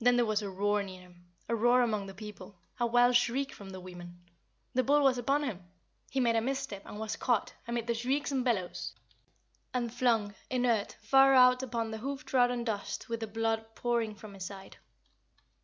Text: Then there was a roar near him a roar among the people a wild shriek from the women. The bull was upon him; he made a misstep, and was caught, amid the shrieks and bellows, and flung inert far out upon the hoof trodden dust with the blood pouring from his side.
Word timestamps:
Then 0.00 0.16
there 0.16 0.26
was 0.26 0.42
a 0.42 0.50
roar 0.50 0.82
near 0.82 1.00
him 1.00 1.26
a 1.48 1.54
roar 1.54 1.80
among 1.80 2.06
the 2.06 2.12
people 2.12 2.58
a 2.80 2.86
wild 2.88 3.14
shriek 3.14 3.52
from 3.54 3.70
the 3.70 3.78
women. 3.78 4.18
The 4.74 4.82
bull 4.82 5.04
was 5.04 5.16
upon 5.16 5.44
him; 5.44 5.62
he 6.10 6.18
made 6.18 6.34
a 6.34 6.40
misstep, 6.40 6.82
and 6.84 6.98
was 6.98 7.14
caught, 7.14 7.52
amid 7.68 7.86
the 7.86 7.94
shrieks 7.94 8.32
and 8.32 8.44
bellows, 8.44 8.94
and 9.72 9.94
flung 9.94 10.34
inert 10.50 10.96
far 11.02 11.34
out 11.34 11.62
upon 11.62 11.92
the 11.92 11.98
hoof 11.98 12.24
trodden 12.26 12.64
dust 12.64 13.08
with 13.08 13.20
the 13.20 13.28
blood 13.28 13.64
pouring 13.76 14.16
from 14.16 14.34
his 14.34 14.44
side. 14.44 14.78